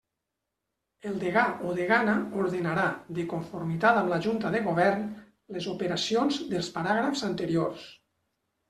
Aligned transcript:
El 1.09 1.19
degà 1.23 1.43
o 1.71 1.75
degana 1.79 2.15
ordenarà, 2.43 2.85
de 3.19 3.27
conformitat 3.35 4.01
amb 4.01 4.13
la 4.15 4.19
Junta 4.27 4.55
de 4.57 4.65
Govern, 4.71 5.07
les 5.59 5.71
operacions 5.77 6.45
dels 6.57 6.77
paràgrafs 6.81 7.27
anteriors. 7.33 7.89